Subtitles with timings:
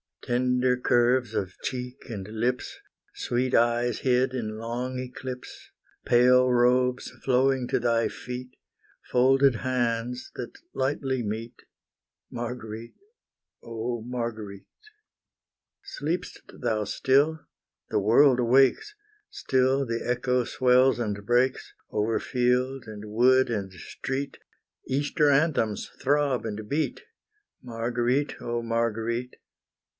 [0.23, 2.79] Tender curves of cheek and lips
[3.13, 5.71] Sweet eyes hid in long eclipse
[6.05, 8.55] Pale robes flowing to thy feet
[9.11, 11.55] Folded hands that lightly meet,
[12.31, 12.95] Marguerite,
[13.63, 14.67] oh Marguerite!
[15.83, 17.41] Sleep'st thou still?
[17.89, 18.95] the world awakes,
[19.29, 24.37] Still the echo swells and breaks, Over field, and wood, and street
[24.87, 27.01] Easter anthems throb and beat,
[27.61, 29.35] Marguerite, oh Marguerite!